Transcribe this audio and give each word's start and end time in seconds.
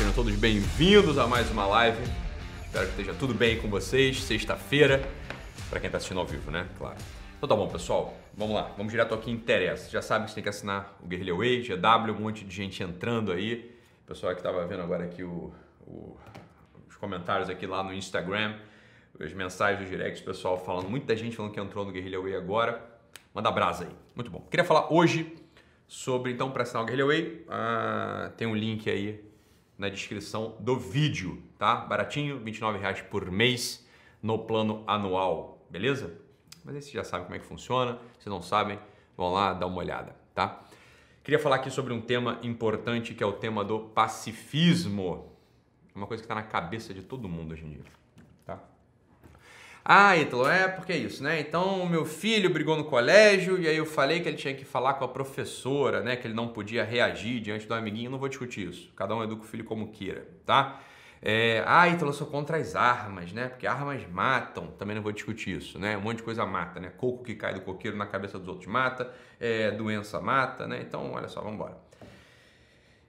sejam 0.00 0.14
todos 0.14 0.34
bem-vindos 0.34 1.18
a 1.18 1.26
mais 1.26 1.50
uma 1.50 1.66
live. 1.66 2.02
Espero 2.64 2.86
que 2.86 2.92
esteja 2.92 3.12
tudo 3.12 3.34
bem 3.34 3.60
com 3.60 3.68
vocês. 3.68 4.22
Sexta-feira, 4.22 5.06
para 5.68 5.78
quem 5.78 5.88
está 5.88 5.98
assistindo 5.98 6.18
ao 6.18 6.24
vivo, 6.24 6.50
né? 6.50 6.66
Claro. 6.78 6.96
Então 7.36 7.46
tá 7.46 7.54
bom, 7.54 7.68
pessoal. 7.68 8.16
Vamos 8.32 8.54
lá, 8.54 8.62
vamos 8.78 8.90
direto 8.90 9.12
ao 9.12 9.20
que 9.20 9.30
interessa. 9.30 9.90
Já 9.90 10.00
sabe 10.00 10.24
que 10.24 10.30
você 10.30 10.36
tem 10.36 10.42
que 10.42 10.48
assinar 10.48 10.96
o 11.02 11.06
Guerrilla 11.06 11.36
Way, 11.36 11.64
GW, 11.64 12.12
um 12.12 12.22
monte 12.22 12.46
de 12.46 12.56
gente 12.56 12.82
entrando 12.82 13.30
aí. 13.30 13.76
Pessoal 14.06 14.32
que 14.32 14.38
estava 14.38 14.66
vendo 14.66 14.80
agora 14.80 15.04
aqui 15.04 15.22
o, 15.22 15.52
o, 15.86 16.16
os 16.88 16.96
comentários 16.96 17.50
aqui 17.50 17.66
lá 17.66 17.82
no 17.82 17.92
Instagram, 17.92 18.56
as 19.20 19.34
mensagens 19.34 19.84
do 19.84 19.90
direct, 19.90 20.22
pessoal 20.22 20.56
falando, 20.64 20.88
muita 20.88 21.14
gente 21.14 21.36
falando 21.36 21.52
que 21.52 21.60
entrou 21.60 21.84
no 21.84 21.92
Guerrilla 21.92 22.22
Way 22.22 22.36
agora. 22.36 22.82
Manda 23.34 23.50
brasa 23.50 23.84
aí. 23.84 23.90
Muito 24.14 24.30
bom. 24.30 24.40
Queria 24.50 24.64
falar 24.64 24.90
hoje 24.90 25.36
sobre, 25.86 26.32
então, 26.32 26.50
para 26.50 26.62
assinar 26.62 26.84
o 26.84 26.86
Guerrilla 26.86 27.08
Way, 27.08 27.44
ah, 27.50 28.32
tem 28.38 28.46
um 28.46 28.56
link 28.56 28.88
aí 28.88 29.28
na 29.80 29.88
descrição 29.88 30.56
do 30.60 30.78
vídeo, 30.78 31.42
tá? 31.58 31.74
Baratinho, 31.74 32.36
R$29,00 32.44 33.04
por 33.04 33.30
mês 33.30 33.88
no 34.22 34.38
plano 34.38 34.84
anual, 34.86 35.66
beleza? 35.70 36.20
Mas 36.62 36.74
aí 36.74 36.82
vocês 36.82 36.92
já 36.92 37.02
sabem 37.02 37.24
como 37.24 37.36
é 37.36 37.38
que 37.38 37.46
funciona. 37.46 37.98
Se 38.18 38.28
não 38.28 38.42
sabem, 38.42 38.78
vão 39.16 39.32
lá 39.32 39.54
dar 39.54 39.66
uma 39.66 39.78
olhada, 39.78 40.14
tá? 40.34 40.62
Queria 41.24 41.38
falar 41.38 41.56
aqui 41.56 41.70
sobre 41.70 41.94
um 41.94 42.00
tema 42.02 42.38
importante 42.42 43.14
que 43.14 43.22
é 43.22 43.26
o 43.26 43.32
tema 43.32 43.64
do 43.64 43.80
pacifismo. 43.80 45.32
É 45.94 45.96
uma 45.96 46.06
coisa 46.06 46.22
que 46.22 46.26
está 46.26 46.34
na 46.34 46.42
cabeça 46.42 46.92
de 46.92 47.00
todo 47.00 47.26
mundo 47.26 47.52
hoje 47.52 47.64
em 47.64 47.70
dia? 47.70 47.99
Ah, 49.84 50.16
Ítalo, 50.16 50.46
é 50.46 50.68
porque 50.68 50.92
é 50.92 50.96
isso, 50.96 51.22
né? 51.22 51.40
Então, 51.40 51.86
meu 51.86 52.04
filho 52.04 52.50
brigou 52.50 52.76
no 52.76 52.84
colégio 52.84 53.58
e 53.58 53.66
aí 53.66 53.76
eu 53.76 53.86
falei 53.86 54.20
que 54.20 54.28
ele 54.28 54.36
tinha 54.36 54.54
que 54.54 54.64
falar 54.64 54.94
com 54.94 55.04
a 55.04 55.08
professora, 55.08 56.02
né? 56.02 56.16
Que 56.16 56.26
ele 56.26 56.34
não 56.34 56.48
podia 56.48 56.84
reagir 56.84 57.40
diante 57.40 57.66
do 57.66 57.74
amiguinho. 57.74 58.08
Eu 58.08 58.10
não 58.12 58.18
vou 58.18 58.28
discutir 58.28 58.68
isso. 58.68 58.92
Cada 58.94 59.14
um 59.16 59.22
educa 59.22 59.42
o 59.42 59.46
filho 59.46 59.64
como 59.64 59.90
queira, 59.90 60.28
tá? 60.44 60.80
É, 61.22 61.62
ah, 61.66 61.88
Ítalo, 61.88 62.10
eu 62.10 62.14
sou 62.14 62.26
contra 62.26 62.58
as 62.58 62.76
armas, 62.76 63.32
né? 63.32 63.48
Porque 63.48 63.66
armas 63.66 64.06
matam. 64.10 64.68
Também 64.78 64.94
não 64.94 65.02
vou 65.02 65.12
discutir 65.12 65.56
isso, 65.56 65.78
né? 65.78 65.96
Um 65.96 66.02
monte 66.02 66.18
de 66.18 66.22
coisa 66.24 66.44
mata, 66.44 66.78
né? 66.78 66.90
Coco 66.96 67.24
que 67.24 67.34
cai 67.34 67.54
do 67.54 67.62
coqueiro 67.62 67.96
na 67.96 68.06
cabeça 68.06 68.38
dos 68.38 68.48
outros 68.48 68.66
mata, 68.66 69.10
é, 69.38 69.70
doença 69.70 70.20
mata, 70.20 70.66
né? 70.66 70.82
Então, 70.86 71.12
olha 71.12 71.28
só, 71.28 71.40
vamos 71.40 71.54
embora. 71.54 71.76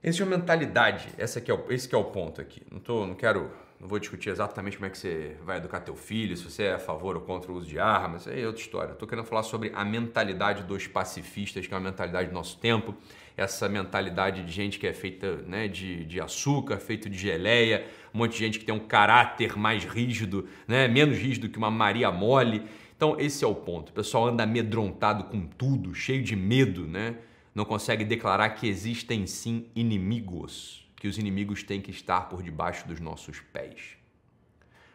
Existe 0.03 0.23
uma 0.23 0.35
mentalidade, 0.37 1.09
essa 1.17 1.39
que 1.39 1.51
é 1.51 1.53
o, 1.53 1.71
esse 1.71 1.87
que 1.87 1.93
é 1.93 1.97
o 1.97 2.05
ponto 2.05 2.41
aqui. 2.41 2.61
Não, 2.71 2.79
tô, 2.79 3.05
não 3.05 3.13
quero 3.13 3.51
não 3.81 3.87
vou 3.87 3.97
discutir 3.97 4.29
exatamente 4.29 4.77
como 4.77 4.85
é 4.85 4.91
que 4.91 4.97
você 4.97 5.35
vai 5.43 5.57
educar 5.57 5.79
teu 5.79 5.95
filho, 5.95 6.37
se 6.37 6.43
você 6.43 6.65
é 6.65 6.73
a 6.75 6.79
favor 6.79 7.15
ou 7.15 7.21
contra 7.23 7.51
o 7.51 7.55
uso 7.55 7.67
de 7.67 7.79
armas, 7.79 8.27
é 8.27 8.45
outra 8.45 8.61
história. 8.61 8.91
Estou 8.91 9.07
querendo 9.07 9.25
falar 9.25 9.41
sobre 9.41 9.71
a 9.73 9.83
mentalidade 9.83 10.61
dos 10.63 10.85
pacifistas, 10.85 11.65
que 11.65 11.73
é 11.73 11.77
uma 11.77 11.89
mentalidade 11.89 12.29
do 12.29 12.33
nosso 12.33 12.59
tempo, 12.59 12.95
essa 13.35 13.67
mentalidade 13.67 14.43
de 14.43 14.51
gente 14.51 14.77
que 14.77 14.85
é 14.85 14.93
feita 14.93 15.37
né, 15.47 15.67
de, 15.67 16.05
de 16.05 16.21
açúcar, 16.21 16.77
feito 16.77 17.09
de 17.09 17.17
geleia, 17.17 17.87
um 18.13 18.19
monte 18.19 18.33
de 18.33 18.37
gente 18.37 18.59
que 18.59 18.65
tem 18.65 18.75
um 18.75 18.79
caráter 18.79 19.57
mais 19.57 19.83
rígido, 19.83 20.47
né, 20.67 20.87
menos 20.87 21.17
rígido 21.17 21.49
que 21.49 21.57
uma 21.57 21.71
Maria 21.71 22.11
Mole. 22.11 22.61
Então, 22.95 23.15
esse 23.19 23.43
é 23.43 23.47
o 23.47 23.55
ponto. 23.55 23.89
O 23.89 23.93
pessoal 23.93 24.27
anda 24.27 24.43
amedrontado 24.43 25.23
com 25.23 25.47
tudo, 25.47 25.95
cheio 25.95 26.21
de 26.21 26.35
medo, 26.35 26.85
né? 26.85 27.15
Não 27.55 27.65
consegue 27.65 28.05
declarar 28.05 28.51
que 28.51 28.67
existem 28.67 29.25
sim 29.25 29.65
inimigos 29.75 30.80
que 31.01 31.07
os 31.07 31.17
inimigos 31.17 31.63
têm 31.63 31.81
que 31.81 31.89
estar 31.89 32.29
por 32.29 32.43
debaixo 32.43 32.87
dos 32.87 32.99
nossos 32.99 33.39
pés. 33.39 33.97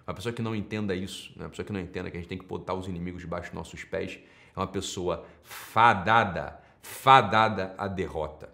Uma 0.07 0.15
pessoa 0.15 0.33
que 0.33 0.41
não 0.41 0.55
entenda 0.55 0.95
isso, 0.95 1.33
né? 1.35 1.43
uma 1.43 1.51
pessoa 1.51 1.67
que 1.67 1.73
não 1.73 1.81
entenda 1.81 2.09
que 2.09 2.17
a 2.17 2.21
gente 2.21 2.29
tem 2.29 2.39
que 2.39 2.45
botar 2.45 2.75
os 2.75 2.87
inimigos 2.87 3.23
debaixo 3.23 3.51
dos 3.51 3.57
nossos 3.57 3.83
pés, 3.83 4.17
é 4.55 4.61
uma 4.61 4.69
pessoa 4.69 5.27
fadada, 5.43 6.61
fadada 6.81 7.75
à 7.77 7.89
derrota. 7.89 8.49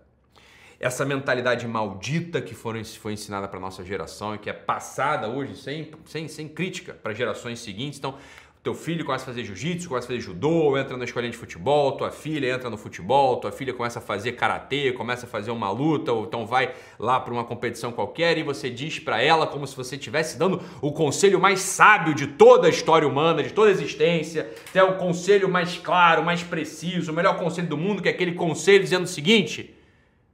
Essa 0.81 1.05
mentalidade 1.05 1.69
maldita 1.69 2.41
que 2.41 2.55
foi 2.55 2.81
ensinada 3.13 3.47
para 3.47 3.61
nossa 3.61 3.85
geração 3.85 4.35
e 4.35 4.39
que 4.39 4.49
é 4.49 4.55
passada 4.55 5.29
hoje 5.29 5.55
sem, 5.55 5.93
sem, 6.07 6.29
sem 6.29 6.49
crítica 6.49 6.95
para 6.95 7.13
gerações 7.13 7.59
seguintes. 7.59 7.99
Então, 7.99 8.17
teu 8.63 8.75
filho 8.75 9.05
começa 9.05 9.25
a 9.25 9.27
fazer 9.27 9.45
jiu-jitsu, 9.45 9.89
começa 9.89 10.07
a 10.07 10.09
fazer 10.09 10.21
judô, 10.21 10.79
entra 10.79 10.97
na 10.97 11.05
escolinha 11.05 11.33
de 11.33 11.37
futebol, 11.37 11.97
tua 11.97 12.13
filha 12.13 12.55
entra 12.55 12.71
no 12.71 12.77
futebol, 12.77 13.39
tua 13.39 13.51
filha 13.51 13.75
começa 13.75 13.99
a 13.99 14.03
fazer 14.03 14.33
karatê, 14.33 14.93
começa 14.93 15.27
a 15.27 15.29
fazer 15.29 15.51
uma 15.51 15.69
luta, 15.69 16.13
ou 16.13 16.27
então 16.27 16.47
vai 16.47 16.73
lá 16.97 17.19
para 17.19 17.35
uma 17.35 17.45
competição 17.45 17.91
qualquer 17.91 18.39
e 18.39 18.45
você 18.45 18.71
diz 18.71 19.01
para 19.01 19.21
ela 19.21 19.49
como 19.49 19.67
se 19.67 19.75
você 19.75 19.97
estivesse 19.97 20.39
dando 20.39 20.63
o 20.81 20.93
conselho 20.93 21.41
mais 21.41 21.59
sábio 21.59 22.15
de 22.15 22.29
toda 22.29 22.69
a 22.69 22.71
história 22.71 23.07
humana, 23.07 23.43
de 23.43 23.53
toda 23.53 23.69
a 23.69 23.73
existência, 23.73 24.49
é 24.73 24.83
o 24.85 24.97
conselho 24.97 25.49
mais 25.49 25.77
claro, 25.79 26.25
mais 26.25 26.45
preciso, 26.45 27.11
o 27.11 27.15
melhor 27.15 27.37
conselho 27.37 27.67
do 27.67 27.77
mundo, 27.77 28.01
que 28.01 28.09
é 28.09 28.13
aquele 28.13 28.35
conselho 28.35 28.85
dizendo 28.85 29.05
o 29.05 29.09
seguinte: 29.09 29.77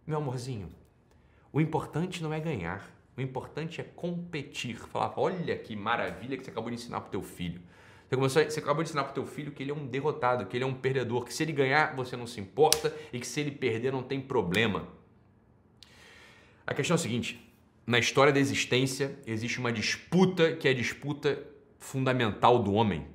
meu 0.06 0.18
amorzinho, 0.18 0.68
o 1.50 1.62
importante 1.62 2.22
não 2.22 2.34
é 2.34 2.38
ganhar, 2.38 2.90
o 3.16 3.22
importante 3.22 3.80
é 3.80 3.84
competir. 3.84 4.76
Falar, 4.76 5.14
olha 5.16 5.56
que 5.56 5.74
maravilha 5.74 6.36
que 6.36 6.44
você 6.44 6.50
acabou 6.50 6.68
de 6.68 6.76
ensinar 6.76 7.00
para 7.00 7.08
teu 7.08 7.22
filho. 7.22 7.62
Você, 8.08 8.16
começou, 8.16 8.42
você 8.42 8.60
acabou 8.60 8.82
de 8.82 8.88
ensinar 8.88 9.04
para 9.04 9.10
o 9.10 9.14
teu 9.14 9.26
filho 9.26 9.52
que 9.52 9.62
ele 9.62 9.70
é 9.70 9.74
um 9.74 9.86
derrotado, 9.86 10.46
que 10.46 10.56
ele 10.56 10.64
é 10.64 10.66
um 10.66 10.72
perdedor, 10.72 11.24
que 11.24 11.34
se 11.34 11.42
ele 11.42 11.52
ganhar 11.52 11.94
você 11.94 12.16
não 12.16 12.26
se 12.26 12.41
importa 12.41 12.94
e 13.12 13.20
que 13.20 13.26
se 13.26 13.38
ele 13.38 13.50
perder 13.50 13.92
não 13.92 14.02
tem 14.02 14.19
problema. 14.19 14.88
A 16.66 16.72
questão 16.72 16.94
é 16.94 16.98
a 16.98 17.02
seguinte: 17.02 17.38
na 17.86 17.98
história 17.98 18.32
da 18.32 18.41
existência 18.41 19.19
existe 19.26 19.58
uma 19.58 19.70
disputa 19.70 20.56
que 20.56 20.66
é 20.66 20.70
a 20.70 20.74
disputa 20.74 21.46
fundamental 21.78 22.62
do 22.62 22.72
homem, 22.72 23.06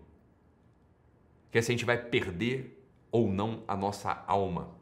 que 1.51 1.57
é 1.57 1.61
se 1.61 1.71
a 1.71 1.73
gente 1.73 1.85
vai 1.85 1.97
perder 1.97 2.79
ou 3.11 3.27
não 3.27 3.63
a 3.67 3.75
nossa 3.75 4.23
alma. 4.27 4.75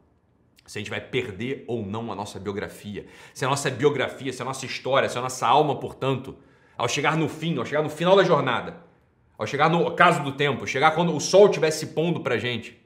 Se 0.66 0.78
a 0.78 0.80
gente 0.80 0.90
vai 0.90 1.00
perder 1.00 1.64
ou 1.66 1.84
não 1.84 2.12
a 2.12 2.14
nossa 2.14 2.38
biografia. 2.38 3.06
Se 3.34 3.44
a 3.44 3.48
nossa 3.48 3.68
biografia, 3.68 4.32
se 4.32 4.40
a 4.40 4.44
nossa 4.44 4.64
história, 4.64 5.08
se 5.08 5.18
a 5.18 5.20
nossa 5.20 5.46
alma, 5.46 5.80
portanto, 5.80 6.36
ao 6.78 6.86
chegar 6.86 7.16
no 7.16 7.28
fim, 7.28 7.58
ao 7.58 7.66
chegar 7.66 7.82
no 7.82 7.90
final 7.90 8.14
da 8.14 8.22
jornada, 8.22 8.91
ao 9.42 9.46
chegar 9.46 9.68
no 9.68 9.90
caso 9.96 10.22
do 10.22 10.30
tempo, 10.30 10.68
chegar 10.68 10.92
quando 10.92 11.12
o 11.14 11.18
sol 11.18 11.46
estiver 11.46 11.72
se 11.72 11.88
pondo 11.88 12.20
para 12.20 12.38
gente, 12.38 12.80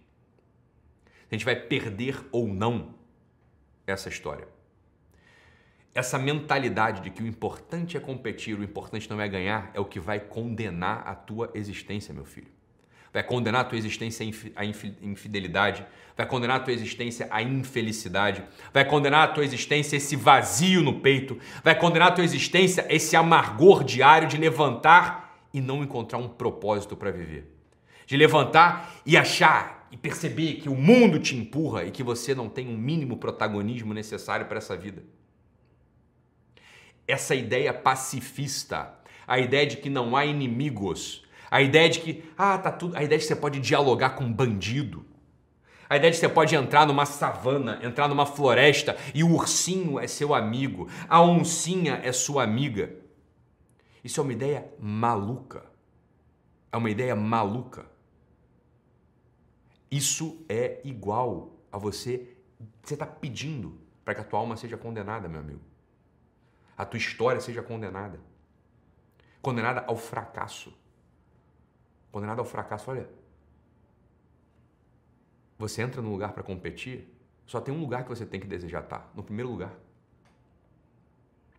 a 1.30 1.34
gente 1.34 1.44
vai 1.44 1.54
perder 1.54 2.18
ou 2.32 2.48
não 2.48 2.94
essa 3.86 4.08
história. 4.08 4.48
Essa 5.94 6.18
mentalidade 6.18 7.02
de 7.02 7.10
que 7.10 7.22
o 7.22 7.26
importante 7.26 7.94
é 7.94 8.00
competir, 8.00 8.58
o 8.58 8.64
importante 8.64 9.08
não 9.10 9.20
é 9.20 9.28
ganhar, 9.28 9.70
é 9.74 9.80
o 9.80 9.84
que 9.84 10.00
vai 10.00 10.18
condenar 10.18 11.06
a 11.06 11.14
tua 11.14 11.50
existência, 11.52 12.14
meu 12.14 12.24
filho. 12.24 12.48
Vai 13.12 13.22
condenar 13.22 13.60
a 13.60 13.64
tua 13.64 13.76
existência 13.76 14.26
à 14.56 14.64
infidelidade, 14.64 15.84
vai 16.16 16.26
condenar 16.26 16.56
a 16.56 16.60
tua 16.60 16.72
existência 16.72 17.28
à 17.30 17.42
infelicidade, 17.42 18.42
vai 18.72 18.84
condenar 18.86 19.28
a 19.28 19.32
tua 19.32 19.44
existência 19.44 19.96
esse 19.96 20.16
vazio 20.16 20.82
no 20.82 21.00
peito, 21.00 21.38
vai 21.62 21.78
condenar 21.78 22.08
a 22.08 22.12
tua 22.12 22.24
existência 22.24 22.86
esse 22.88 23.14
amargor 23.14 23.84
diário 23.84 24.26
de 24.26 24.38
levantar 24.38 25.25
e 25.56 25.60
não 25.62 25.82
encontrar 25.82 26.18
um 26.18 26.28
propósito 26.28 26.94
para 26.94 27.10
viver. 27.10 27.50
De 28.06 28.14
levantar 28.14 29.00
e 29.06 29.16
achar 29.16 29.88
e 29.90 29.96
perceber 29.96 30.56
que 30.56 30.68
o 30.68 30.74
mundo 30.74 31.18
te 31.18 31.34
empurra 31.34 31.84
e 31.84 31.90
que 31.90 32.02
você 32.02 32.34
não 32.34 32.46
tem 32.46 32.68
um 32.68 32.76
mínimo 32.76 33.16
protagonismo 33.16 33.94
necessário 33.94 34.44
para 34.44 34.58
essa 34.58 34.76
vida. 34.76 35.02
Essa 37.08 37.34
ideia 37.34 37.72
pacifista, 37.72 38.92
a 39.26 39.38
ideia 39.38 39.66
de 39.66 39.78
que 39.78 39.88
não 39.88 40.14
há 40.14 40.26
inimigos, 40.26 41.24
a 41.50 41.62
ideia 41.62 41.88
de 41.88 42.00
que 42.00 42.22
ah, 42.36 42.58
tá 42.58 42.70
tudo, 42.70 42.94
a 42.94 43.02
ideia 43.02 43.18
de 43.18 43.24
que 43.24 43.28
você 43.28 43.40
pode 43.40 43.58
dialogar 43.58 44.10
com 44.10 44.24
um 44.24 44.32
bandido, 44.32 45.06
a 45.88 45.96
ideia 45.96 46.10
de 46.10 46.18
que 46.18 46.20
você 46.20 46.28
pode 46.28 46.54
entrar 46.54 46.86
numa 46.86 47.06
savana, 47.06 47.80
entrar 47.82 48.08
numa 48.08 48.26
floresta 48.26 48.94
e 49.14 49.24
o 49.24 49.32
ursinho 49.32 49.98
é 49.98 50.06
seu 50.06 50.34
amigo, 50.34 50.86
a 51.08 51.22
oncinha 51.22 51.98
é 52.04 52.12
sua 52.12 52.42
amiga. 52.42 53.05
Isso 54.06 54.20
é 54.20 54.22
uma 54.22 54.32
ideia 54.32 54.72
maluca. 54.78 55.66
É 56.70 56.76
uma 56.76 56.88
ideia 56.88 57.16
maluca. 57.16 57.86
Isso 59.90 60.46
é 60.48 60.80
igual 60.84 61.58
a 61.72 61.76
você. 61.76 62.36
Você 62.84 62.94
está 62.94 63.04
pedindo 63.04 63.80
para 64.04 64.14
que 64.14 64.20
a 64.20 64.24
tua 64.24 64.38
alma 64.38 64.56
seja 64.56 64.76
condenada, 64.76 65.28
meu 65.28 65.40
amigo. 65.40 65.60
A 66.78 66.84
tua 66.84 66.98
história 66.98 67.40
seja 67.40 67.64
condenada. 67.64 68.20
Condenada 69.42 69.84
ao 69.88 69.96
fracasso. 69.96 70.72
Condenada 72.12 72.40
ao 72.40 72.46
fracasso. 72.46 72.88
Olha, 72.92 73.10
você 75.58 75.82
entra 75.82 76.00
num 76.00 76.12
lugar 76.12 76.32
para 76.32 76.44
competir, 76.44 77.12
só 77.44 77.60
tem 77.60 77.74
um 77.74 77.80
lugar 77.80 78.04
que 78.04 78.10
você 78.10 78.24
tem 78.24 78.38
que 78.38 78.46
desejar 78.46 78.84
estar. 78.84 79.10
No 79.16 79.24
primeiro 79.24 79.50
lugar. 79.50 79.72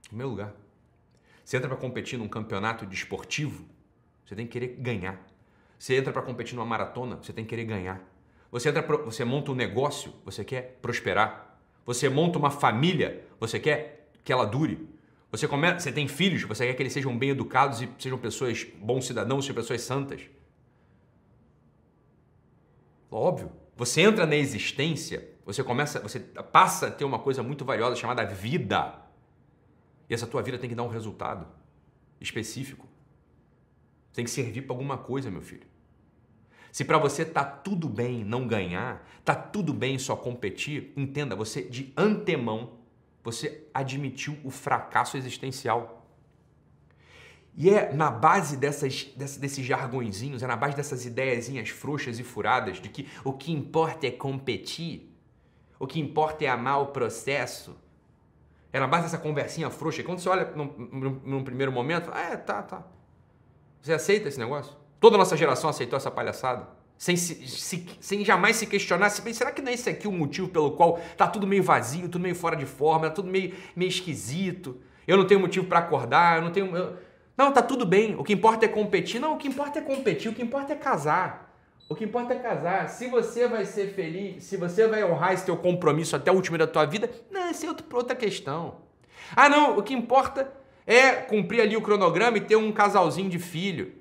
No 0.03 0.07
primeiro 0.07 0.29
lugar. 0.29 0.66
Você 1.47 1.55
entra 1.55 1.69
para 1.69 1.77
competir 1.77 2.19
num 2.19 2.27
campeonato 2.27 2.85
desportivo, 2.85 3.65
você 4.25 4.35
tem 4.35 4.45
que 4.45 4.51
querer 4.51 4.75
ganhar. 4.81 5.25
Você 5.79 5.95
entra 5.95 6.11
para 6.11 6.21
competir 6.21 6.55
numa 6.55 6.65
maratona, 6.65 7.15
você 7.15 7.31
tem 7.31 7.45
que 7.45 7.49
querer 7.51 7.63
ganhar. 7.63 8.01
Você 8.51 8.67
entra, 8.67 8.83
pra, 8.83 8.97
você 8.97 9.23
monta 9.23 9.53
um 9.53 9.55
negócio, 9.55 10.13
você 10.25 10.43
quer 10.43 10.77
prosperar. 10.81 11.57
Você 11.85 12.09
monta 12.09 12.37
uma 12.37 12.51
família, 12.51 13.25
você 13.39 13.61
quer 13.61 14.09
que 14.25 14.33
ela 14.33 14.43
dure. 14.43 14.89
Você, 15.31 15.47
come, 15.47 15.71
você 15.71 15.89
tem 15.89 16.05
filhos, 16.05 16.43
você 16.43 16.67
quer 16.67 16.73
que 16.73 16.83
eles 16.83 16.91
sejam 16.91 17.17
bem 17.17 17.29
educados 17.29 17.81
e 17.81 17.89
sejam 17.97 18.17
pessoas 18.17 18.67
bons 18.81 19.07
cidadãos, 19.07 19.45
sejam 19.45 19.55
pessoas 19.55 19.81
santas. 19.83 20.23
Óbvio. 23.09 23.53
Você 23.77 24.01
entra 24.01 24.25
na 24.25 24.35
existência, 24.35 25.29
você 25.45 25.63
começa, 25.63 26.01
você 26.01 26.19
passa 26.19 26.87
a 26.87 26.91
ter 26.91 27.05
uma 27.05 27.19
coisa 27.19 27.41
muito 27.41 27.63
valiosa 27.63 27.95
chamada 27.95 28.25
vida. 28.25 29.06
E 30.09 30.13
essa 30.13 30.27
tua 30.27 30.41
vida 30.41 30.57
tem 30.57 30.69
que 30.69 30.75
dar 30.75 30.83
um 30.83 30.89
resultado 30.89 31.47
específico. 32.19 32.87
Tem 34.13 34.25
que 34.25 34.31
servir 34.31 34.63
para 34.63 34.73
alguma 34.73 34.97
coisa, 34.97 35.29
meu 35.29 35.41
filho. 35.41 35.67
Se 36.71 36.85
para 36.85 36.97
você 36.97 37.25
tá 37.25 37.43
tudo 37.43 37.89
bem 37.89 38.23
não 38.23 38.47
ganhar, 38.47 39.07
tá 39.23 39.33
tudo 39.33 39.73
bem 39.73 39.97
só 39.97 40.15
competir, 40.15 40.93
entenda, 40.95 41.35
você 41.35 41.63
de 41.63 41.93
antemão 41.97 42.77
você 43.23 43.67
admitiu 43.73 44.37
o 44.43 44.49
fracasso 44.49 45.17
existencial. 45.17 46.07
E 47.55 47.69
é 47.69 47.91
na 47.91 48.11
base 48.11 48.55
dessas, 48.55 49.05
desses 49.15 49.65
jargõezinhos, 49.65 50.43
é 50.43 50.47
na 50.47 50.55
base 50.55 50.77
dessas 50.77 51.05
ideiazinhas 51.05 51.69
frouxas 51.69 52.19
e 52.19 52.23
furadas 52.23 52.79
de 52.79 52.87
que 52.87 53.09
o 53.25 53.33
que 53.33 53.51
importa 53.51 54.05
é 54.07 54.11
competir, 54.11 55.11
o 55.79 55.87
que 55.87 55.99
importa 55.99 56.45
é 56.45 56.47
amar 56.47 56.81
o 56.81 56.87
processo. 56.87 57.75
É 58.71 58.79
na 58.79 58.87
base 58.87 59.03
dessa 59.03 59.17
conversinha 59.17 59.69
frouxa. 59.69 60.01
E 60.01 60.03
quando 60.03 60.19
você 60.19 60.29
olha 60.29 60.51
num, 60.55 60.65
num, 60.65 61.21
num 61.23 61.43
primeiro 61.43 61.71
momento, 61.71 62.09
ah, 62.13 62.21
é, 62.21 62.37
tá, 62.37 62.61
tá. 62.61 62.83
Você 63.81 63.93
aceita 63.93 64.27
esse 64.27 64.39
negócio? 64.39 64.75
Toda 64.99 65.15
a 65.15 65.19
nossa 65.19 65.37
geração 65.37 65.69
aceitou 65.69 65.95
essa 65.97 66.11
palhaçada? 66.11 66.67
Sem, 66.97 67.15
se, 67.15 67.47
se, 67.47 67.85
sem 68.01 68.25
jamais 68.25 68.55
se 68.55 68.65
questionar, 68.65 69.09
se, 69.09 69.33
será 69.33 69.51
que 69.51 69.61
não 69.61 69.69
é 69.69 69.75
esse 69.75 69.89
aqui 69.89 70.07
o 70.07 70.11
motivo 70.11 70.49
pelo 70.49 70.71
qual 70.71 70.99
tá 71.15 71.27
tudo 71.27 71.45
meio 71.45 71.61
vazio, 71.61 72.09
tudo 72.09 72.21
meio 72.21 72.35
fora 72.35 72.55
de 72.55 72.65
forma, 72.65 73.07
tá 73.07 73.15
tudo 73.15 73.29
meio, 73.29 73.53
meio 73.75 73.89
esquisito? 73.89 74.81
Eu 75.07 75.15
não 75.15 75.25
tenho 75.25 75.39
motivo 75.39 75.67
para 75.67 75.79
acordar, 75.79 76.37
eu 76.37 76.43
não 76.43 76.51
tenho. 76.51 76.75
Eu, 76.75 76.97
não, 77.37 77.53
tá 77.53 77.61
tudo 77.61 77.85
bem. 77.85 78.15
O 78.15 78.23
que 78.23 78.33
importa 78.33 78.65
é 78.65 78.67
competir. 78.67 79.21
Não, 79.21 79.35
o 79.35 79.37
que 79.37 79.47
importa 79.47 79.77
é 79.77 79.81
competir. 79.81 80.31
O 80.31 80.33
que 80.33 80.41
importa 80.41 80.73
é 80.73 80.75
casar. 80.75 81.46
O 81.89 81.95
que 81.95 82.03
importa 82.03 82.33
é 82.33 82.39
casar. 82.39 82.89
Se 82.89 83.07
você 83.07 83.47
vai 83.47 83.65
ser 83.65 83.93
feliz, 83.93 84.43
se 84.43 84.57
você 84.57 84.87
vai 84.87 85.03
honrar 85.03 85.33
esse 85.33 85.45
teu 85.45 85.55
compromisso 85.55 86.15
até 86.15 86.31
o 86.31 86.35
último 86.35 86.57
da 86.57 86.67
tua 86.67 86.85
vida, 86.85 87.09
não, 87.31 87.47
essa 87.47 87.65
é 87.65 87.69
outra 87.93 88.15
questão. 88.15 88.81
Ah, 89.35 89.47
não, 89.47 89.77
o 89.77 89.83
que 89.83 89.93
importa 89.93 90.51
é 90.85 91.13
cumprir 91.13 91.61
ali 91.61 91.77
o 91.77 91.81
cronograma 91.81 92.37
e 92.37 92.41
ter 92.41 92.55
um 92.55 92.71
casalzinho 92.71 93.29
de 93.29 93.39
filho, 93.39 93.93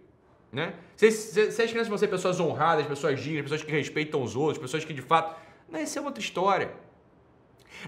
né? 0.52 0.74
Se, 0.96 1.10
se, 1.10 1.52
se 1.52 1.62
as 1.62 1.70
crianças 1.70 1.88
vão 1.88 1.98
ser 1.98 2.08
pessoas 2.08 2.40
honradas, 2.40 2.86
pessoas 2.86 3.20
dignas, 3.20 3.42
pessoas 3.42 3.62
que 3.62 3.70
respeitam 3.70 4.22
os 4.22 4.34
outros, 4.34 4.58
pessoas 4.58 4.84
que 4.84 4.94
de 4.94 5.02
fato... 5.02 5.36
Não, 5.68 5.80
isso 5.80 5.98
é 5.98 6.02
outra 6.02 6.22
história. 6.22 6.72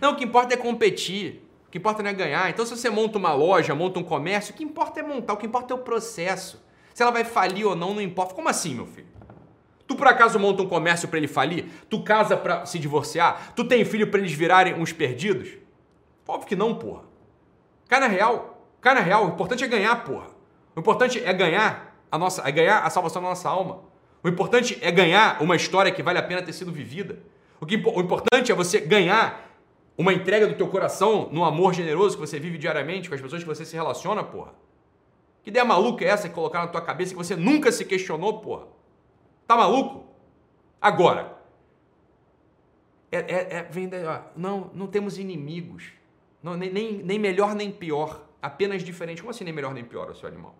Não, 0.01 0.13
o 0.13 0.17
que 0.17 0.25
importa 0.25 0.55
é 0.55 0.57
competir. 0.57 1.45
O 1.67 1.71
que 1.71 1.79
importa 1.79 2.03
não 2.03 2.11
é 2.11 2.13
ganhar. 2.13 2.49
Então, 2.51 2.65
se 2.65 2.77
você 2.77 2.91
monta 2.91 3.19
uma 3.19 3.33
loja, 3.33 3.75
monta 3.75 3.99
um 3.99 4.05
comércio, 4.05 4.55
o 4.55 4.57
que 4.57 4.65
importa 4.65 5.01
é 5.01 5.03
montar, 5.03 5.35
o 5.35 5.37
que 5.37 5.47
importa 5.47 5.73
é 5.73 5.77
o 5.77 5.81
processo. 5.81 6.63
Se 6.95 7.03
ela 7.03 7.13
vai 7.13 7.25
falir 7.25 7.67
ou 7.67 7.77
não, 7.77 7.95
não 7.95 8.03
importa. 8.03 8.35
Como 8.35 8.49
assim, 8.49 8.75
meu 8.75 8.87
filho? 8.87 9.18
Tu 9.89 9.97
por 9.97 10.07
acaso 10.07 10.39
monta 10.39 10.63
um 10.63 10.69
comércio 10.69 11.09
para 11.09 11.17
ele 11.17 11.27
falir? 11.27 11.65
Tu 11.89 12.03
casa 12.03 12.37
para 12.37 12.67
se 12.67 12.79
divorciar? 12.79 13.55
Tu 13.57 13.65
tem 13.65 13.87
filho 13.87 14.07
para 14.09 14.21
eles 14.21 14.33
virarem 14.33 14.75
uns 14.75 14.93
perdidos? 14.93 15.49
Óbvio 16.29 16.47
que 16.47 16.55
não, 16.55 16.75
porra. 16.75 17.05
Cai 17.89 17.99
na 17.99 18.07
real. 18.07 18.69
Cai 18.83 18.95
na 18.95 19.01
real. 19.01 19.25
O 19.25 19.29
importante 19.31 19.65
é 19.65 19.67
ganhar, 19.67 20.05
porra. 20.05 20.27
O 20.77 20.81
importante 20.81 21.25
é 21.25 21.33
ganhar 21.33 21.99
a 22.13 22.19
nossa, 22.19 22.47
é 22.47 22.53
ganhar 22.53 22.81
a 22.81 22.91
salvação 22.91 23.23
da 23.23 23.31
nossa 23.31 23.49
alma. 23.49 23.81
O 24.23 24.29
importante 24.29 24.79
é 24.83 24.91
ganhar 24.91 25.43
uma 25.43 25.57
história 25.57 25.91
que 25.91 26.03
vale 26.03 26.19
a 26.19 26.23
pena 26.23 26.43
ter 26.43 26.53
sido 26.53 26.71
vivida. 26.71 27.19
O, 27.59 27.65
que, 27.65 27.77
o 27.77 28.01
importante 28.01 28.53
é 28.53 28.55
você 28.55 28.79
ganhar 28.81 29.49
uma 29.97 30.13
entrega 30.13 30.47
do 30.47 30.55
teu 30.55 30.69
coração 30.69 31.31
no 31.33 31.47
amor 31.47 31.73
generoso 31.73 32.15
que 32.17 32.21
você 32.21 32.39
vive 32.39 32.59
diariamente 32.59 33.09
com 33.09 33.15
as 33.15 33.23
pessoas 33.23 33.43
que 33.43 33.49
você 33.49 33.65
se 33.65 33.75
relaciona, 33.75 34.23
porra. 34.23 34.53
Que 35.43 35.49
ideia 35.49 35.65
maluca 35.65 36.05
é 36.05 36.09
essa 36.09 36.29
que 36.29 36.35
colocaram 36.35 36.67
na 36.67 36.73
tua 36.73 36.83
cabeça 36.83 37.13
que 37.13 37.17
você 37.17 37.35
nunca 37.35 37.73
se 37.73 37.87
questionou, 37.87 38.39
porra? 38.41 38.67
Tá 39.49 39.57
maluco? 39.57 40.07
Agora, 40.79 41.39
é, 43.11 43.17
é, 43.17 43.55
é, 43.57 43.63
vem 43.63 43.89
não, 44.37 44.71
não 44.75 44.87
temos 44.87 45.17
inimigos. 45.17 45.91
Não, 46.43 46.55
nem, 46.55 46.71
nem, 46.71 47.03
nem 47.03 47.19
melhor 47.19 47.55
nem 47.55 47.73
pior. 47.73 48.29
Apenas 48.43 48.85
diferente. 48.85 49.23
Como 49.23 49.31
assim 49.31 49.45
nem 49.45 49.53
melhor 49.55 49.73
nem 49.73 49.83
pior, 49.83 50.15
seu 50.15 50.29
animal? 50.29 50.55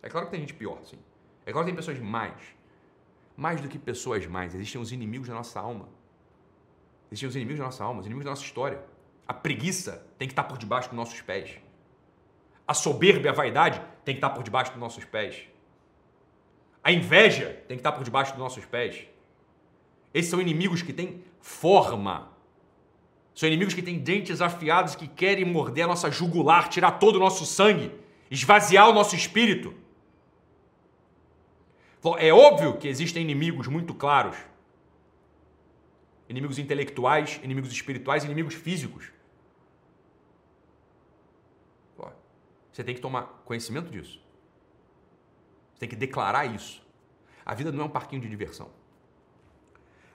É 0.00 0.08
claro 0.08 0.26
que 0.26 0.30
tem 0.30 0.40
gente 0.40 0.54
pior, 0.54 0.78
sim. 0.84 0.96
É 1.44 1.50
claro 1.50 1.66
que 1.66 1.72
tem 1.72 1.76
pessoas 1.76 1.98
mais. 1.98 2.40
Mais 3.36 3.60
do 3.60 3.68
que 3.68 3.80
pessoas 3.80 4.24
mais. 4.26 4.54
Existem 4.54 4.80
os 4.80 4.92
inimigos 4.92 5.26
da 5.26 5.34
nossa 5.34 5.58
alma. 5.58 5.88
Existem 7.10 7.28
os 7.28 7.34
inimigos 7.34 7.58
da 7.58 7.64
nossa 7.64 7.82
alma, 7.82 7.98
os 7.98 8.06
inimigos 8.06 8.24
da 8.24 8.30
nossa 8.30 8.44
história. 8.44 8.80
A 9.26 9.34
preguiça 9.34 10.06
tem 10.16 10.28
que 10.28 10.32
estar 10.32 10.44
por 10.44 10.56
debaixo 10.56 10.88
dos 10.88 10.96
nossos 10.96 11.20
pés. 11.20 11.58
A 12.66 12.74
soberba 12.74 13.28
a 13.30 13.32
vaidade 13.32 13.82
tem 14.04 14.14
que 14.14 14.18
estar 14.18 14.30
por 14.30 14.44
debaixo 14.44 14.70
dos 14.70 14.80
nossos 14.80 15.04
pés. 15.04 15.48
A 16.84 16.92
inveja 16.92 17.46
tem 17.66 17.76
que 17.76 17.80
estar 17.80 17.92
por 17.92 18.04
debaixo 18.04 18.32
dos 18.32 18.38
nossos 18.38 18.64
pés. 18.66 19.06
Esses 20.12 20.30
são 20.30 20.40
inimigos 20.40 20.82
que 20.82 20.92
têm 20.92 21.24
forma. 21.40 22.30
São 23.34 23.48
inimigos 23.48 23.74
que 23.74 23.82
têm 23.82 23.98
dentes 23.98 24.40
afiados 24.40 24.94
que 24.94 25.08
querem 25.08 25.44
morder 25.44 25.84
a 25.84 25.88
nossa 25.88 26.10
jugular, 26.10 26.68
tirar 26.68 26.92
todo 26.92 27.16
o 27.16 27.18
nosso 27.18 27.44
sangue, 27.46 27.90
esvaziar 28.30 28.88
o 28.88 28.92
nosso 28.92 29.16
espírito. 29.16 29.74
É 32.18 32.32
óbvio 32.32 32.76
que 32.76 32.86
existem 32.86 33.22
inimigos 33.22 33.66
muito 33.66 33.94
claros 33.94 34.36
inimigos 36.28 36.58
intelectuais, 36.58 37.40
inimigos 37.42 37.70
espirituais, 37.70 38.24
inimigos 38.24 38.54
físicos. 38.54 39.12
Você 42.72 42.82
tem 42.82 42.94
que 42.94 43.00
tomar 43.00 43.22
conhecimento 43.44 43.88
disso. 43.88 44.20
Você 45.84 45.88
tem 45.88 45.88
que 45.88 45.96
declarar 45.96 46.46
isso. 46.46 46.82
A 47.44 47.54
vida 47.54 47.70
não 47.70 47.82
é 47.82 47.86
um 47.86 47.90
parquinho 47.90 48.22
de 48.22 48.28
diversão. 48.28 48.70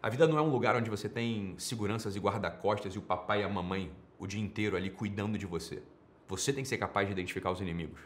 A 0.01 0.09
vida 0.09 0.27
não 0.27 0.35
é 0.35 0.41
um 0.41 0.49
lugar 0.49 0.75
onde 0.75 0.89
você 0.89 1.07
tem 1.07 1.53
seguranças 1.59 2.15
e 2.15 2.19
guarda-costas 2.19 2.95
e 2.95 2.97
o 2.97 3.01
papai 3.03 3.41
e 3.41 3.43
a 3.43 3.49
mamãe 3.49 3.91
o 4.17 4.25
dia 4.25 4.41
inteiro 4.41 4.75
ali 4.75 4.89
cuidando 4.89 5.37
de 5.37 5.45
você. 5.45 5.83
Você 6.27 6.51
tem 6.51 6.63
que 6.63 6.69
ser 6.69 6.79
capaz 6.79 7.07
de 7.07 7.13
identificar 7.13 7.51
os 7.51 7.61
inimigos. 7.61 7.99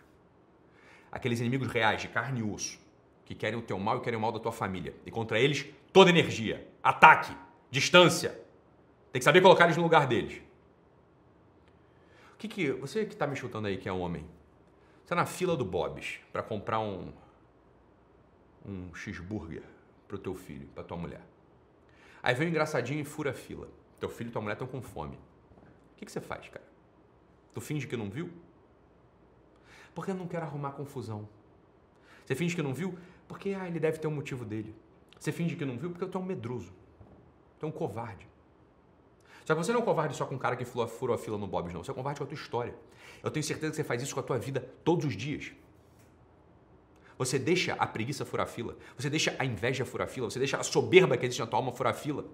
Aqueles 1.09 1.39
inimigos 1.39 1.69
reais, 1.69 2.01
de 2.01 2.09
carne 2.09 2.41
e 2.41 2.43
osso, 2.43 2.77
que 3.23 3.33
querem 3.33 3.57
o 3.57 3.61
teu 3.61 3.79
mal 3.79 3.99
e 3.99 4.01
querem 4.01 4.17
o 4.17 4.21
mal 4.21 4.33
da 4.33 4.39
tua 4.39 4.51
família. 4.51 4.93
E 5.05 5.11
contra 5.11 5.39
eles, 5.39 5.65
toda 5.93 6.09
energia. 6.09 6.67
Ataque 6.83 7.33
distância. 7.71 8.37
Tem 9.11 9.19
que 9.21 9.23
saber 9.23 9.39
colocar 9.39 9.65
eles 9.65 9.77
no 9.77 9.83
lugar 9.83 10.05
deles. 10.05 10.41
O 12.33 12.37
que 12.37 12.49
que 12.49 12.71
você 12.71 13.05
que 13.05 13.13
está 13.13 13.25
me 13.25 13.37
chutando 13.37 13.67
aí 13.67 13.77
que 13.77 13.87
é 13.87 13.93
homem, 13.93 14.25
está 15.03 15.15
na 15.15 15.25
fila 15.25 15.55
do 15.55 15.63
Bob's 15.63 16.19
para 16.31 16.41
comprar 16.41 16.79
um 16.79 17.13
um 18.65 18.93
cheeseburger 18.93 19.63
pro 20.07 20.17
teu 20.17 20.35
filho, 20.35 20.67
para 20.73 20.83
tua 20.83 20.97
mulher. 20.97 21.21
Aí 22.21 22.33
vem 22.33 22.47
um 22.47 22.49
engraçadinho 22.51 23.01
e 23.01 23.03
fura 23.03 23.31
a 23.31 23.33
fila. 23.33 23.67
Teu 23.99 24.09
filho 24.09 24.29
e 24.29 24.31
tua 24.31 24.41
mulher 24.41 24.53
estão 24.53 24.67
com 24.67 24.81
fome. 24.81 25.15
O 25.15 25.95
que, 25.97 26.05
que 26.05 26.11
você 26.11 26.21
faz, 26.21 26.47
cara? 26.49 26.65
Tu 27.53 27.61
finge 27.61 27.87
que 27.87 27.97
não 27.97 28.09
viu? 28.09 28.29
Porque 29.93 30.11
eu 30.11 30.15
não 30.15 30.27
quero 30.27 30.45
arrumar 30.45 30.71
confusão. 30.71 31.27
Você 32.25 32.35
finge 32.35 32.55
que 32.55 32.61
não 32.61 32.73
viu? 32.73 32.97
Porque 33.27 33.53
ah, 33.53 33.67
ele 33.67 33.79
deve 33.79 33.99
ter 33.99 34.07
um 34.07 34.11
motivo 34.11 34.45
dele. 34.45 34.73
Você 35.19 35.31
finge 35.31 35.55
que 35.55 35.65
não 35.65 35.77
viu 35.77 35.89
porque 35.89 36.03
eu 36.03 36.09
tô 36.09 36.19
um 36.19 36.25
medroso. 36.25 36.73
Tu 37.59 37.65
é 37.65 37.69
um 37.69 37.71
covarde. 37.71 38.27
Só 39.45 39.53
que 39.53 39.63
você 39.63 39.71
não 39.71 39.79
é 39.79 39.83
um 39.83 39.85
covarde 39.85 40.15
só 40.15 40.25
com 40.25 40.35
um 40.35 40.39
cara 40.39 40.55
que 40.55 40.65
furou 40.65 41.13
a 41.13 41.17
fila 41.17 41.37
no 41.37 41.47
Bob's, 41.47 41.73
não. 41.73 41.83
Você 41.83 41.91
é 41.91 41.93
um 41.93 41.95
covarde 41.95 42.19
com 42.19 42.23
a 42.23 42.27
tua 42.27 42.35
história. 42.35 42.75
Eu 43.21 43.29
tenho 43.29 43.43
certeza 43.43 43.71
que 43.71 43.75
você 43.75 43.83
faz 43.83 44.01
isso 44.01 44.13
com 44.13 44.19
a 44.19 44.23
tua 44.23 44.37
vida 44.37 44.61
todos 44.83 45.05
os 45.05 45.15
dias. 45.15 45.51
Você 47.17 47.37
deixa 47.37 47.73
a 47.73 47.85
preguiça 47.85 48.25
furar 48.25 48.47
fila. 48.47 48.75
Você 48.97 49.09
deixa 49.09 49.35
a 49.37 49.45
inveja 49.45 49.85
furar 49.85 50.07
fila. 50.07 50.29
Você 50.29 50.39
deixa 50.39 50.57
a 50.57 50.63
soberba 50.63 51.17
que 51.17 51.25
existe 51.25 51.39
na 51.39 51.47
tua 51.47 51.59
alma 51.59 51.71
furar 51.71 51.93
fila. 51.93 52.25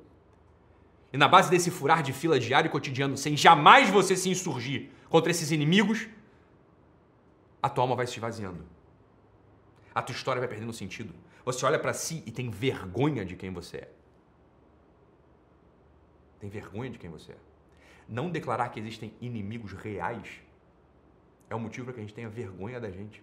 E 1.12 1.18
na 1.18 1.28
base 1.28 1.50
desse 1.50 1.72
furar 1.72 2.04
de 2.04 2.14
fila 2.14 2.40
diário 2.40 2.70
e 2.70 2.72
cotidiano, 2.72 3.18
sem 3.18 3.36
jamais 3.36 3.90
você 3.90 4.16
se 4.16 4.30
insurgir 4.30 4.90
contra 5.10 5.32
esses 5.32 5.52
inimigos, 5.52 6.08
a 7.62 7.70
tua 7.70 7.84
alma 7.84 7.96
vai 7.96 8.06
se 8.06 8.14
esvaziando. 8.14 8.64
A 9.94 10.02
tua 10.02 10.14
história 10.14 10.40
vai 10.40 10.48
perdendo 10.48 10.72
sentido. 10.72 11.14
Você 11.44 11.66
olha 11.66 11.80
para 11.80 11.94
si 11.94 12.24
e 12.26 12.32
tem 12.32 12.50
vergonha 12.50 13.26
de 13.26 13.36
quem 13.36 13.52
você 13.52 13.78
é. 13.78 13.92
Tem 16.40 16.50
vergonha 16.50 16.90
de 16.90 16.98
quem 16.98 17.10
você 17.10 17.34
é. 17.34 17.38
Não 18.08 18.30
declarar 18.30 18.70
que 18.70 18.80
existem 18.80 19.14
inimigos 19.20 19.74
reais 19.74 20.42
é 21.50 21.56
o 21.56 21.60
motivo 21.60 21.86
para 21.86 21.96
que 21.96 22.00
a 22.00 22.04
gente 22.04 22.14
tenha 22.14 22.30
vergonha 22.30 22.80
da 22.80 22.90
gente. 22.90 23.22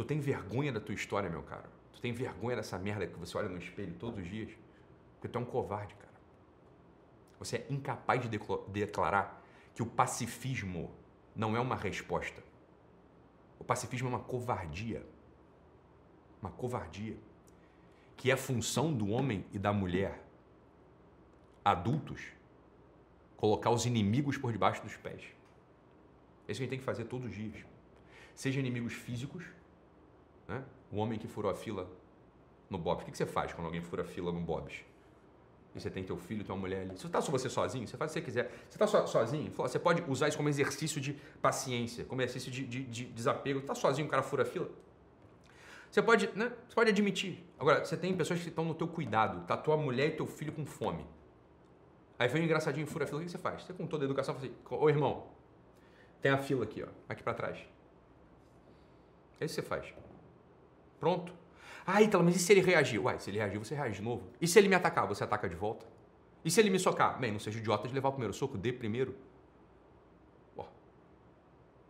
Tu 0.00 0.04
tem 0.06 0.18
vergonha 0.18 0.72
da 0.72 0.80
tua 0.80 0.94
história, 0.94 1.28
meu 1.28 1.42
cara. 1.42 1.68
Tu 1.92 2.00
tem 2.00 2.10
vergonha 2.10 2.56
dessa 2.56 2.78
merda 2.78 3.06
que 3.06 3.18
você 3.18 3.36
olha 3.36 3.50
no 3.50 3.58
espelho 3.58 3.92
todos 3.98 4.18
os 4.18 4.26
dias. 4.26 4.50
Porque 5.12 5.28
tu 5.28 5.36
é 5.36 5.42
um 5.42 5.44
covarde, 5.44 5.94
cara. 5.94 6.14
Você 7.38 7.56
é 7.58 7.66
incapaz 7.68 8.22
de 8.22 8.38
declarar 8.72 9.44
que 9.74 9.82
o 9.82 9.86
pacifismo 9.86 10.90
não 11.36 11.54
é 11.54 11.60
uma 11.60 11.76
resposta. 11.76 12.42
O 13.58 13.64
pacifismo 13.64 14.08
é 14.08 14.12
uma 14.12 14.20
covardia. 14.20 15.04
Uma 16.40 16.50
covardia. 16.50 17.18
Que 18.16 18.30
é 18.30 18.38
função 18.38 18.94
do 18.94 19.10
homem 19.10 19.44
e 19.52 19.58
da 19.58 19.70
mulher 19.70 20.24
adultos, 21.62 22.22
colocar 23.36 23.68
os 23.68 23.84
inimigos 23.84 24.38
por 24.38 24.50
debaixo 24.50 24.82
dos 24.82 24.96
pés. 24.96 25.24
É 26.48 26.52
isso 26.52 26.52
que 26.52 26.52
a 26.52 26.54
gente 26.54 26.70
tem 26.70 26.78
que 26.78 26.86
fazer 26.86 27.04
todos 27.04 27.28
os 27.28 27.34
dias. 27.34 27.66
Seja 28.34 28.58
inimigos 28.60 28.94
físicos, 28.94 29.44
né? 30.50 30.64
o 30.90 30.96
homem 30.96 31.18
que 31.18 31.28
furou 31.28 31.50
a 31.50 31.54
fila 31.54 31.88
no 32.68 32.76
Bob's. 32.76 33.02
O 33.02 33.10
que 33.10 33.16
você 33.16 33.26
faz 33.26 33.52
quando 33.52 33.66
alguém 33.66 33.80
fura 33.80 34.02
a 34.02 34.06
fila 34.06 34.30
no 34.32 34.40
Bob's? 34.40 34.84
e 35.74 35.80
você 35.80 35.88
tem 35.88 36.02
teu 36.02 36.16
filho, 36.16 36.44
tua 36.44 36.56
mulher 36.56 36.82
ali. 36.82 36.98
Se 36.98 37.08
tá 37.08 37.20
só 37.20 37.30
você 37.30 37.48
sozinho, 37.48 37.86
você 37.86 37.96
faz 37.96 38.10
o 38.10 38.14
que 38.14 38.20
você 38.20 38.24
quiser. 38.24 38.52
Você 38.68 38.78
tá 38.78 38.86
so, 38.86 39.06
sozinho, 39.06 39.50
você 39.52 39.78
pode 39.78 40.02
usar 40.08 40.28
isso 40.28 40.36
como 40.36 40.48
exercício 40.48 41.00
de 41.00 41.12
paciência, 41.40 42.04
como 42.04 42.20
exercício 42.22 42.50
de, 42.50 42.66
de, 42.66 42.82
de 42.84 43.04
desapego. 43.04 43.60
Tá 43.60 43.74
sozinho, 43.74 44.06
o 44.06 44.10
cara 44.10 44.22
fura 44.22 44.44
fila. 44.44 44.68
Você 45.90 46.02
pode, 46.02 46.28
né? 46.36 46.52
Você 46.68 46.74
pode 46.74 46.90
admitir. 46.90 47.44
Agora, 47.58 47.84
você 47.84 47.96
tem 47.96 48.16
pessoas 48.16 48.40
que 48.40 48.48
estão 48.48 48.64
no 48.64 48.74
teu 48.74 48.88
cuidado, 48.88 49.46
tá 49.46 49.56
tua 49.56 49.76
mulher 49.76 50.08
e 50.08 50.10
teu 50.12 50.26
filho 50.26 50.52
com 50.52 50.66
fome. 50.66 51.06
Aí 52.18 52.28
vem 52.28 52.42
um 52.42 52.44
engraçadinho 52.44 52.86
fura 52.86 53.06
fila, 53.06 53.20
o 53.20 53.24
que 53.24 53.30
você 53.30 53.38
faz? 53.38 53.62
Você 53.62 53.72
com 53.72 53.86
toda 53.86 54.04
a 54.04 54.06
educação 54.06 54.34
fala 54.34 54.46
assim, 54.46 54.54
ô 54.70 54.88
irmão, 54.88 55.28
tem 56.20 56.30
a 56.30 56.38
fila 56.38 56.64
aqui, 56.64 56.82
ó, 56.82 56.88
aqui 57.08 57.22
para 57.22 57.34
trás. 57.34 57.58
É 59.40 59.44
isso 59.44 59.54
que 59.54 59.62
você 59.62 59.62
faz. 59.62 59.86
Pronto. 61.00 61.34
Ah, 61.86 62.00
Ítalo, 62.02 62.22
mas 62.22 62.36
e 62.36 62.38
se 62.38 62.52
ele 62.52 62.60
reagir? 62.60 63.00
Uai, 63.00 63.18
se 63.18 63.30
ele 63.30 63.38
reagir, 63.38 63.58
você 63.58 63.74
reage 63.74 63.96
de 63.96 64.02
novo. 64.02 64.30
E 64.40 64.46
se 64.46 64.58
ele 64.58 64.68
me 64.68 64.74
atacar, 64.74 65.08
você 65.08 65.24
ataca 65.24 65.48
de 65.48 65.56
volta? 65.56 65.86
E 66.44 66.50
se 66.50 66.60
ele 66.60 66.70
me 66.70 66.78
socar? 66.78 67.18
Bem, 67.18 67.32
não 67.32 67.40
seja 67.40 67.58
idiota 67.58 67.88
de 67.88 67.94
levar 67.94 68.10
o 68.10 68.12
primeiro 68.12 68.32
soco, 68.32 68.56
dê 68.56 68.72
primeiro. 68.72 69.16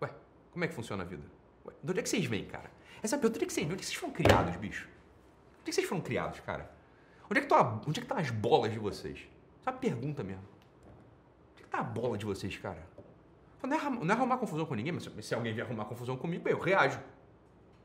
Ué, 0.01 0.11
como 0.53 0.65
é 0.65 0.69
que 0.69 0.75
funciona 0.75 1.03
a 1.03 1.07
vida? 1.07 1.25
Ué, 1.67 1.75
de 1.83 1.91
onde 1.91 2.01
é 2.01 2.03
que 2.03 2.09
vocês 2.09 2.25
vêm, 2.25 2.45
cara? 2.47 2.71
Essa 3.03 3.19
pergunta, 3.19 3.39
onde 3.39 3.45
é 3.45 3.47
que 3.47 3.53
vocês, 3.53 3.67
onde 3.67 3.75
é 3.75 3.79
que 3.79 3.85
vocês 3.85 3.99
foram 3.99 4.13
criados, 4.13 4.57
bicho? 4.57 4.89
Onde 5.61 5.63
é 5.63 5.65
que 5.67 5.73
vocês 5.73 5.87
foram 5.87 6.01
criados, 6.01 6.41
cara? 6.41 6.71
Onde 7.31 7.39
é 7.39 7.43
que 7.43 7.53
estão 7.53 7.83
onde 7.87 8.01
é 8.01 8.05
tá 8.05 8.17
as 8.17 8.31
bolas 8.31 8.73
de 8.73 8.79
vocês? 8.79 9.19
Essa 9.61 9.71
é 9.71 9.73
uma 9.73 9.79
pergunta 9.79 10.25
mesmo. 10.25 10.43
Onde 11.53 11.63
é 11.63 11.65
que 11.65 11.69
tá 11.69 11.79
a 11.79 11.83
bola 11.83 12.17
de 12.17 12.25
vocês, 12.25 12.57
cara? 12.57 12.87
Não 13.63 13.77
é, 13.77 13.91
não 13.91 14.15
é 14.15 14.17
arrumar 14.17 14.39
confusão 14.39 14.65
com 14.65 14.75
ninguém, 14.75 14.93
mas 14.93 15.09
se 15.25 15.35
alguém 15.35 15.53
vier 15.53 15.67
arrumar 15.67 15.85
confusão 15.85 16.17
comigo, 16.17 16.49
eu 16.49 16.59
reajo. 16.59 16.99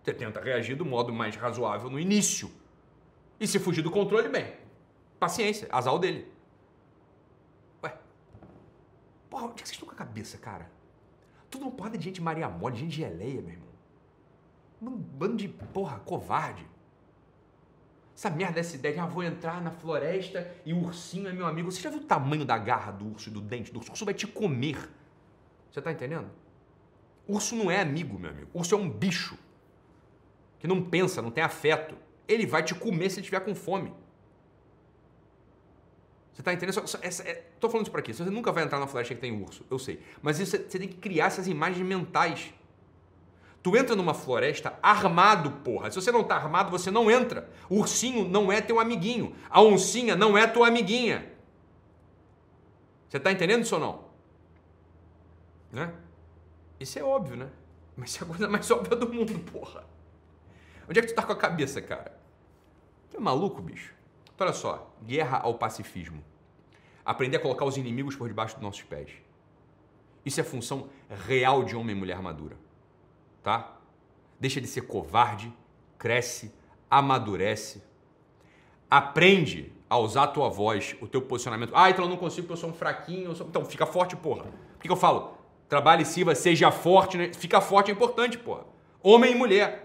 Você 0.06 0.14
tenta 0.14 0.40
reagir 0.40 0.76
do 0.76 0.86
modo 0.86 1.12
mais 1.12 1.36
razoável 1.36 1.90
no 1.90 2.00
início. 2.00 2.52
E 3.40 3.48
se 3.48 3.58
fugir 3.58 3.82
do 3.82 3.90
controle, 3.90 4.30
bem, 4.30 4.54
paciência, 5.20 5.68
azar 5.72 5.98
dele. 5.98 6.32
Ué, 7.84 7.98
porra, 9.28 9.46
onde 9.46 9.54
é 9.54 9.56
que 9.56 9.62
vocês 9.62 9.72
estão 9.72 9.88
com 9.88 9.96
a 9.96 9.98
cabeça, 9.98 10.38
cara? 10.38 10.70
Tudo 11.50 11.64
uma 11.64 11.72
porrada 11.72 11.98
de 11.98 12.04
gente 12.04 12.22
Maria 12.22 12.48
Mole, 12.48 12.78
gente 12.78 12.96
geleia, 12.96 13.42
meu 13.42 13.54
irmão. 13.54 13.68
Um 14.80 14.92
bando 14.92 15.38
de, 15.38 15.48
porra, 15.48 15.98
covarde. 15.98 16.68
Essa 18.16 18.30
merda 18.30 18.54
dessa 18.54 18.76
ideia 18.76 18.94
de, 18.94 19.00
ah, 19.00 19.08
vou 19.08 19.24
entrar 19.24 19.60
na 19.60 19.72
floresta 19.72 20.56
e 20.64 20.72
o 20.72 20.84
ursinho 20.84 21.28
é 21.28 21.34
meu 21.34 21.48
amigo. 21.48 21.72
Você 21.72 21.82
já 21.82 21.90
viu 21.90 22.02
o 22.02 22.04
tamanho 22.04 22.46
da 22.46 22.60
garra 22.60 22.92
do 22.92 23.08
urso 23.08 23.30
e 23.30 23.32
do 23.32 23.42
dente 23.42 23.74
do 23.74 23.80
urso? 23.80 23.90
O 23.90 23.94
urso 23.94 24.06
vai 24.06 24.14
te 24.14 24.28
comer. 24.28 24.88
Você 25.72 25.82
tá 25.82 25.92
entendendo? 25.92 26.30
urso 27.28 27.56
não 27.56 27.72
é 27.72 27.82
amigo, 27.82 28.20
meu 28.20 28.30
amigo. 28.30 28.52
urso 28.54 28.76
é 28.76 28.78
um 28.78 28.88
bicho 28.88 29.36
que 30.65 30.67
não 30.67 30.81
pensa, 30.81 31.22
não 31.22 31.29
tem 31.29 31.43
afeto, 31.43 31.95
ele 32.27 32.48
vai 32.48 32.63
te 32.63 32.74
comer 32.74 33.12
se 33.12 33.17
ele 33.17 33.22
estiver 33.22 33.39
com 33.39 33.53
fome. 33.53 33.93
Você 36.34 36.41
está 36.41 36.51
entendendo? 36.51 36.84
Estou 36.84 37.00
é, 37.03 37.72
falando 37.72 37.84
isso 37.84 37.91
para 37.91 38.01
quê? 38.01 38.12
Você 38.12 38.24
nunca 38.24 38.51
vai 38.51 38.63
entrar 38.63 38.79
na 38.79 38.88
floresta 38.88 39.13
que 39.13 39.22
tem 39.22 39.31
urso, 39.31 39.63
eu 39.69 39.77
sei. 39.77 40.01
Mas 40.24 40.39
isso, 40.39 40.57
você 40.57 40.79
tem 40.79 40.88
que 40.88 40.98
criar 40.98 41.27
essas 41.27 41.48
imagens 41.48 41.86
mentais. 41.86 42.51
Tu 43.62 43.77
entra 43.77 43.95
numa 43.95 44.15
floresta 44.15 44.77
armado, 44.81 45.51
porra. 45.63 45.91
Se 45.91 46.01
você 46.01 46.12
não 46.12 46.24
tá 46.24 46.36
armado, 46.36 46.72
você 46.72 46.89
não 46.89 47.10
entra. 47.12 47.48
O 47.69 47.77
ursinho 47.77 48.27
não 48.27 48.51
é 48.51 48.60
teu 48.60 48.79
amiguinho. 48.79 49.36
A 49.50 49.62
oncinha 49.62 50.15
não 50.15 50.36
é 50.36 50.48
tua 50.48 50.67
amiguinha. 50.67 51.31
Você 53.07 53.19
tá 53.19 53.31
entendendo 53.31 53.62
isso 53.62 53.75
ou 53.75 53.81
não? 53.81 54.05
Né? 55.72 55.93
Isso 56.79 56.98
é 56.98 57.03
óbvio, 57.03 57.38
né? 57.38 57.50
Mas 57.95 58.10
isso 58.10 58.24
é 58.24 58.25
a 58.25 58.29
coisa 58.29 58.50
mais 58.50 58.69
óbvia 58.72 58.98
do 58.98 59.12
mundo, 59.13 59.39
porra. 59.51 59.95
Onde 60.89 61.00
é 61.00 61.01
que 61.01 61.08
tu 61.08 61.15
tá 61.15 61.24
com 61.24 61.32
a 61.32 61.36
cabeça, 61.36 61.82
cara? 61.82 62.18
Tu 63.10 63.18
é 63.18 63.20
maluco, 63.20 63.62
bicho? 63.62 63.94
Então, 64.34 64.46
olha 64.46 64.56
só, 64.56 64.94
guerra 65.04 65.39
ao 65.39 65.56
pacifismo. 65.56 66.24
Aprender 67.04 67.38
a 67.38 67.39
colocar 67.39 67.65
os 67.65 67.77
inimigos 67.77 68.15
por 68.15 68.27
debaixo 68.27 68.56
dos 68.56 68.63
nossos 68.63 68.84
pés. 68.84 69.12
Isso 70.25 70.42
é 70.42 70.44
função 70.44 70.89
real 71.27 71.63
de 71.63 71.75
homem 71.75 71.96
e 71.96 72.00
mulher 72.00 72.22
madura. 72.22 72.58
Tá? 73.44 73.77
Deixa 74.39 74.60
de 74.60 74.68
ser 74.68 74.82
covarde, 74.82 75.54
cresce, 75.98 76.51
amadurece. 76.89 77.84
Aprende 78.89 79.72
a 79.89 79.98
usar 79.98 80.24
a 80.24 80.27
tua 80.27 80.50
voz, 80.50 80.96
o 81.00 81.08
teu 81.08 81.22
posicionamento. 81.22 81.72
Ah, 81.75 81.89
então 81.89 82.06
eu 82.06 82.10
não 82.10 82.18
consigo 82.18 82.48
porque 82.48 82.54
eu 82.54 82.58
sou 82.58 82.70
um 82.72 82.74
fraquinho. 82.74 83.36
Sou... 83.36 83.48
Então 83.48 83.63
fica 83.65 83.86
forte, 83.86 84.15
porra. 84.15 84.44
Por 84.44 84.82
que, 84.82 84.88
que 84.88 84.92
eu 84.92 84.98
falo? 84.98 85.38
Trabalhe, 85.70 86.04
sirva, 86.04 86.34
seja 86.34 86.72
forte. 86.72 87.18
Né? 87.18 87.32
Fica 87.34 87.62
forte 87.62 87.92
é 87.92 87.94
importante, 87.94 88.38
porra. 88.38 88.65
Homem 89.01 89.34
e 89.34 89.36
mulher. 89.36 89.85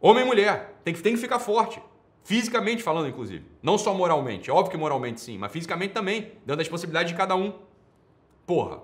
Homem 0.00 0.22
e 0.22 0.26
mulher, 0.26 0.78
tem 0.84 0.92
que, 0.92 1.02
tem 1.02 1.14
que 1.14 1.20
ficar 1.20 1.38
forte. 1.38 1.80
Fisicamente 2.22 2.82
falando, 2.82 3.08
inclusive. 3.08 3.44
Não 3.62 3.78
só 3.78 3.94
moralmente. 3.94 4.50
É 4.50 4.52
óbvio 4.52 4.70
que 4.70 4.76
moralmente 4.76 5.20
sim, 5.20 5.38
mas 5.38 5.52
fisicamente 5.52 5.92
também. 5.92 6.32
Dando 6.44 6.60
as 6.60 6.68
possibilidades 6.68 7.12
de 7.12 7.16
cada 7.16 7.34
um. 7.36 7.54
Porra. 8.46 8.82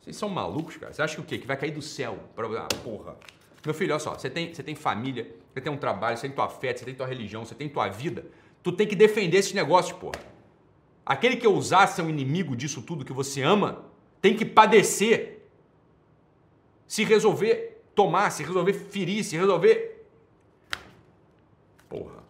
Vocês 0.00 0.16
são 0.16 0.28
malucos, 0.28 0.76
cara. 0.76 0.92
Você 0.92 1.02
acha 1.02 1.14
que 1.14 1.20
o 1.20 1.24
quê? 1.24 1.38
Que 1.38 1.46
vai 1.46 1.56
cair 1.56 1.70
do 1.70 1.82
céu? 1.82 2.18
Ah, 2.58 2.68
porra. 2.82 3.16
Meu 3.64 3.74
filho, 3.74 3.92
olha 3.92 4.00
só. 4.00 4.14
Você 4.14 4.30
tem, 4.30 4.52
você 4.52 4.62
tem 4.62 4.74
família, 4.74 5.34
você 5.52 5.60
tem 5.60 5.72
um 5.72 5.76
trabalho, 5.76 6.16
você 6.16 6.26
tem 6.26 6.34
tua 6.34 6.48
fé, 6.48 6.74
você 6.74 6.84
tem 6.84 6.94
tua 6.94 7.06
religião, 7.06 7.44
você 7.44 7.54
tem 7.54 7.68
tua 7.68 7.88
vida. 7.88 8.26
Tu 8.62 8.72
tem 8.72 8.86
que 8.86 8.96
defender 8.96 9.38
esses 9.38 9.52
negócios, 9.52 9.98
porra. 9.98 10.20
Aquele 11.04 11.36
que 11.36 11.46
ousar 11.46 11.88
ser 11.88 12.02
um 12.02 12.08
inimigo 12.08 12.54
disso 12.56 12.82
tudo 12.82 13.04
que 13.04 13.12
você 13.12 13.42
ama, 13.42 13.84
tem 14.20 14.34
que 14.34 14.44
padecer. 14.44 15.46
Se 16.86 17.04
resolver 17.04 17.82
tomar, 17.94 18.30
se 18.30 18.42
resolver 18.42 18.72
ferir, 18.72 19.24
se 19.24 19.36
resolver 19.36 19.98
Porra. 21.88 22.22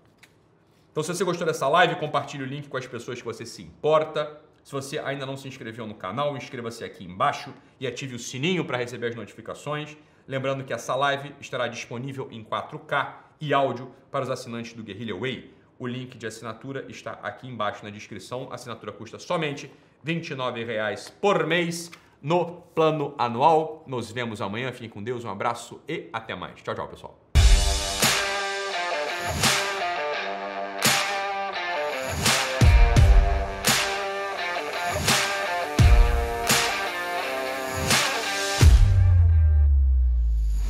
Então, 0.99 1.05
se 1.05 1.15
você 1.15 1.23
gostou 1.23 1.47
dessa 1.47 1.69
live, 1.69 1.95
compartilhe 1.95 2.43
o 2.43 2.47
link 2.47 2.69
com 2.69 2.77
as 2.77 2.85
pessoas 2.85 3.21
que 3.21 3.25
você 3.25 3.47
se 3.47 3.63
importa. 3.63 4.37
Se 4.65 4.73
você 4.73 4.99
ainda 4.99 5.25
não 5.25 5.37
se 5.37 5.47
inscreveu 5.47 5.87
no 5.87 5.95
canal, 5.95 6.37
inscreva-se 6.37 6.83
aqui 6.83 7.05
embaixo 7.05 7.55
e 7.79 7.87
ative 7.87 8.17
o 8.17 8.19
sininho 8.19 8.65
para 8.65 8.79
receber 8.79 9.07
as 9.07 9.15
notificações. 9.15 9.97
Lembrando 10.27 10.65
que 10.65 10.73
essa 10.73 10.97
live 10.97 11.33
estará 11.41 11.69
disponível 11.69 12.27
em 12.33 12.43
4K 12.43 13.13
e 13.41 13.55
áudio 13.55 13.93
para 14.11 14.25
os 14.25 14.31
assinantes 14.31 14.73
do 14.73 14.83
Guerrilla 14.83 15.17
Way. 15.17 15.55
O 15.79 15.87
link 15.87 16.19
de 16.19 16.27
assinatura 16.27 16.85
está 16.89 17.13
aqui 17.23 17.47
embaixo 17.47 17.85
na 17.85 17.91
descrição. 17.91 18.49
A 18.51 18.57
assinatura 18.57 18.91
custa 18.91 19.21
somente 19.21 19.71
R$ 20.05 20.15
29,00 20.17 21.13
por 21.21 21.47
mês 21.47 21.93
no 22.21 22.61
plano 22.75 23.15
anual. 23.17 23.85
Nos 23.87 24.11
vemos 24.11 24.43
amanhã. 24.43 24.73
Fiquem 24.73 24.89
com 24.91 25.01
Deus, 25.01 25.25
um 25.25 25.31
abraço 25.31 25.81
e 25.87 26.09
até 26.13 26.35
mais. 26.35 26.61
Tchau, 26.61 26.75
tchau, 26.75 26.89
pessoal. 26.89 27.17